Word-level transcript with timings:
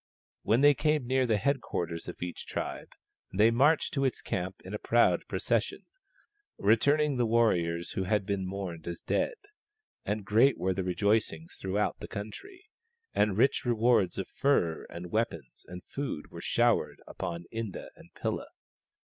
When 0.41 0.61
they 0.61 0.73
came 0.73 1.05
near 1.05 1.27
the 1.27 1.37
head 1.37 1.61
quarters 1.61 2.07
of 2.07 2.23
each 2.23 2.47
tribe 2.47 2.93
they 3.31 3.51
marched 3.51 3.93
to 3.93 4.03
its 4.03 4.19
camp 4.19 4.55
in 4.65 4.73
a 4.73 4.79
proud 4.79 5.27
procession, 5.27 5.85
returning 6.57 7.17
the 7.17 7.27
warriors 7.27 7.91
who 7.91 8.05
had 8.05 8.25
been 8.25 8.43
mourned 8.47 8.87
as 8.87 9.03
dead: 9.03 9.35
and 10.03 10.25
great 10.25 10.57
were 10.57 10.73
tlie 10.73 10.87
rejoicings 10.87 11.55
throughout 11.61 11.99
the 11.99 12.07
country, 12.07 12.65
and 13.13 13.37
rich 13.37 13.63
rewards 13.63 14.17
of 14.17 14.27
furs 14.27 14.87
and 14.89 15.11
weapons 15.11 15.65
and 15.69 15.83
food 15.83 16.31
were 16.31 16.41
showered 16.41 17.03
upon 17.05 17.45
Inda 17.53 17.89
and 17.95 18.11
Pilla. 18.15 18.47